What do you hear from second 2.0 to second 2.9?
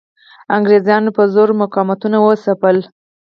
وځپل.